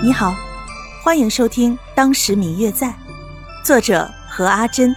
[0.00, 0.32] 你好，
[1.02, 2.86] 欢迎收听《当时明月在》，
[3.64, 4.94] 作者何阿珍，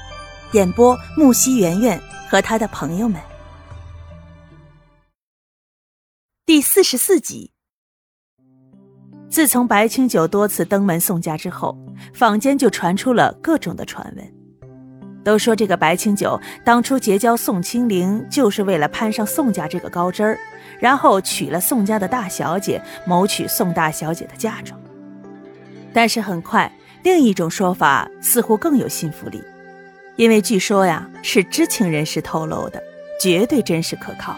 [0.52, 3.20] 演播木西圆圆和他的朋友们。
[6.46, 7.52] 第四十四集。
[9.28, 11.76] 自从白清九多次登门宋家之后，
[12.14, 14.34] 坊间就传出了各种的传闻，
[15.24, 20.38] 都说这个白清九当初结交宋清灵，就是为了攀上宋家这个高枝儿，
[20.80, 24.80] 然后娶了宋家的大小姐，谋取宋大小姐的嫁妆。
[25.94, 26.72] 但是很快，
[27.04, 29.44] 另一种说法似乎更有信服力，
[30.16, 32.82] 因为据说呀是知情人士透露的，
[33.20, 34.36] 绝对真实可靠。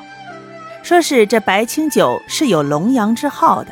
[0.82, 3.72] 说是这白清九是有龙阳之好的，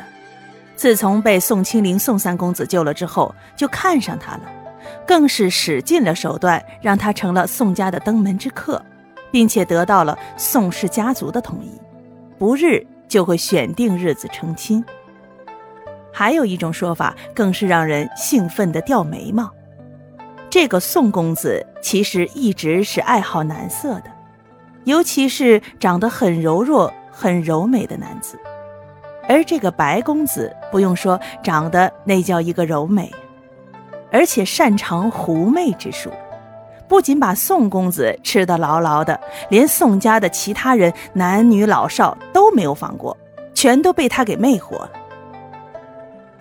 [0.76, 4.42] 自从被宋清龄宋三公子救了之后，就看上他了，
[5.06, 8.82] 更是使尽了手段让他成了宋家的登门之客，
[9.30, 11.78] 并且得到了宋氏家族的同意，
[12.38, 14.82] 不日就会选定日子成亲。
[16.12, 19.50] 还有一种说法，更是让人兴奋的掉眉毛。
[20.50, 24.04] 这个宋公子其实一直是爱好男色的，
[24.84, 28.38] 尤其是长得很柔弱、很柔美的男子。
[29.28, 33.10] 而这个白公子，不用说，长得那叫一个柔美，
[34.10, 36.10] 而且擅长狐媚之术，
[36.88, 39.18] 不仅把宋公子吃得牢牢的，
[39.48, 43.16] 连宋家的其他人，男女老少都没有放过，
[43.54, 44.90] 全都被他给魅惑了。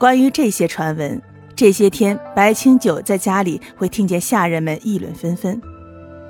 [0.02, 1.22] 关于这些传闻，
[1.56, 5.62] 这些天白清九在家里会听见下人们议论纷纷，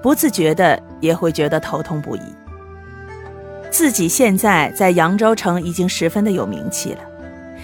[0.03, 2.21] 不自觉的也会觉得头痛不已。
[3.69, 6.99] 自己现在在扬州城已经十分的有名气了，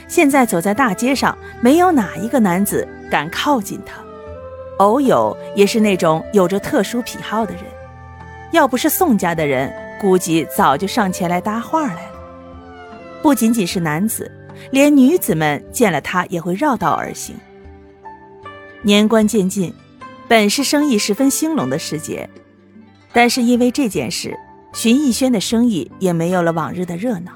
[0.08, 4.02] 现在走在大街上，没有哪一个男子敢靠近他，
[4.78, 7.64] 偶有也是那种有着特殊癖好的人，
[8.54, 12.12] 要不是宋家的人，估计早就上前来搭话来了。
[13.22, 14.32] 不仅仅是男子。
[14.72, 17.36] 连女子们见了他也会绕道而行。
[18.82, 19.74] 年关渐近，
[20.28, 22.30] 本是生意十分兴隆的时节，
[23.12, 24.38] 但是因为这件事，
[24.74, 27.32] 荀逸轩的生意也没有了往日的热闹。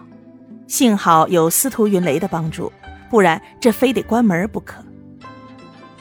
[0.68, 2.72] 幸好有司徒云雷的帮助，
[3.09, 4.84] 不然这非得关门不可。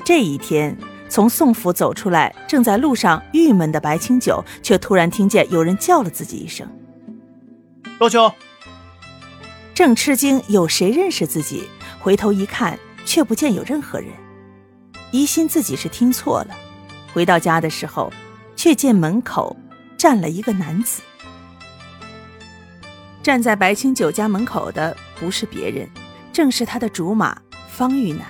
[0.05, 0.77] 这一天，
[1.09, 6.69] 从宋府走出来，正在路上郁闷的白清九，却突然听见有人叫了自己一声
[7.99, 8.31] ：“若秋。”
[9.81, 11.67] 正吃惊，有谁认识自己？
[11.99, 14.11] 回头一看，却不见有任何人，
[15.11, 16.55] 疑心自己是听错了。
[17.15, 18.13] 回到家的时候，
[18.55, 19.57] 却见门口
[19.97, 21.01] 站了一个男子。
[23.23, 25.89] 站在白清九家门口的不是别人，
[26.31, 27.35] 正是他的竹马
[27.67, 28.27] 方玉楠。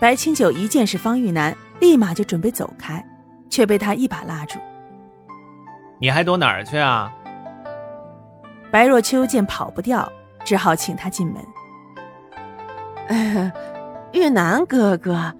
[0.00, 3.06] 白清九一见是方玉楠，立马就准备走开，
[3.50, 4.58] 却被他一把拉住
[6.00, 7.12] ：“你还躲哪儿去啊？”
[8.72, 10.10] 白若秋见跑不掉。
[10.48, 11.44] 只好请他进门。
[14.12, 15.34] 玉南哥哥，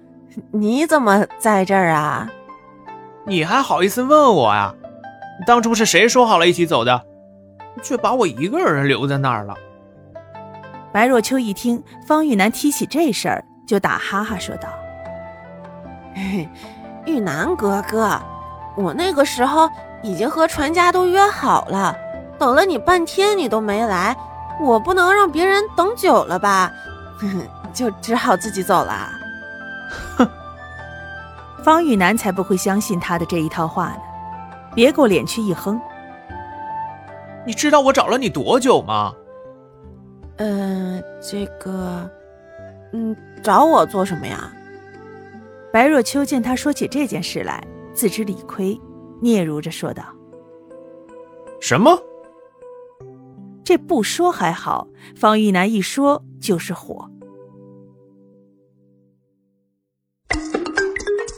[0.51, 2.29] 你怎么在这儿啊？
[3.25, 4.71] 你还好意思问我呀？
[5.47, 7.01] 当初是谁说好了一起走的，
[7.81, 9.55] 却把我一个人留在那儿了？
[10.91, 14.69] 白若秋一听方玉南提起这事儿，就打哈哈说道
[17.07, 18.21] ：“玉南哥哥，
[18.77, 19.67] 我那个时候
[20.03, 21.97] 已经和船家都约好了，
[22.37, 24.15] 等了你半天，你都没来。”
[24.59, 26.71] 我不能让别人等久了吧，
[27.73, 29.09] 就只好自己走了。
[30.17, 30.27] 哼，
[31.63, 34.01] 方雨楠才不会相信他的这一套话呢，
[34.75, 35.79] 别过脸去一哼。
[37.45, 39.13] 你知道我找了你多久吗？
[40.37, 42.09] 嗯，这个，
[42.93, 44.51] 嗯，找我做什么呀？
[45.71, 48.79] 白若秋见他说起这件事来，自知理亏，
[49.21, 50.03] 嗫嚅着说道
[51.61, 51.97] ：“什么？”
[53.69, 57.07] 这不说还好，方玉楠一说就是火。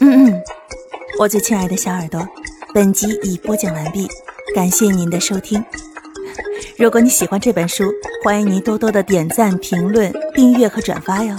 [0.00, 0.42] 嗯，
[1.18, 2.26] 我最亲爱的小耳朵，
[2.72, 4.08] 本集已播讲完毕，
[4.54, 5.62] 感谢您的收听。
[6.78, 7.84] 如果你喜欢这本书，
[8.24, 11.36] 欢迎您多多的点赞、评论、订阅和转发哟。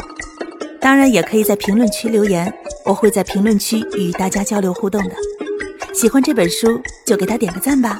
[0.79, 2.53] 当然，也可以在评论区留言，
[2.85, 5.15] 我会在评论区与大家交流互动的。
[5.91, 7.99] 喜欢这本书，就给他点个赞吧。